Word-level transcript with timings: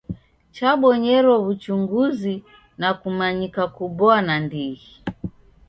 Chabonyero 0.55 1.33
w'uchunguzi 1.43 2.35
na 2.81 2.89
kumanyika 2.99 3.61
kuboa 3.75 4.17
nandighi. 4.27 4.91